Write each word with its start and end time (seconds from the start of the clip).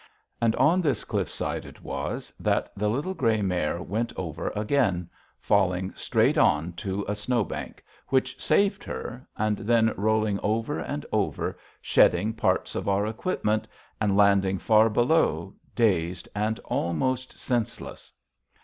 And 0.41 0.55
on 0.55 0.81
this 0.81 1.03
cliffside 1.03 1.63
it 1.63 1.83
was 1.83 2.33
that 2.39 2.71
the 2.75 2.89
little 2.89 3.13
gray 3.13 3.43
mare 3.43 3.83
went 3.83 4.11
over 4.15 4.49
again, 4.55 5.07
falling 5.39 5.93
straight 5.95 6.39
on 6.39 6.73
to 6.77 7.05
a 7.07 7.13
snow 7.15 7.43
bank, 7.43 7.85
which 8.07 8.41
saved 8.41 8.83
her, 8.83 9.27
and 9.37 9.57
then 9.59 9.93
rolling 9.95 10.39
over 10.41 10.79
and 10.79 11.05
over 11.11 11.55
shedding 11.83 12.33
parts 12.33 12.73
of 12.73 12.89
our 12.89 13.05
equipment, 13.05 13.67
and 13.99 14.17
landing 14.17 14.57
far 14.57 14.89
below 14.89 15.53
dazed 15.75 16.27
and 16.33 16.57
almost 16.61 17.33
senseless. 17.37 18.11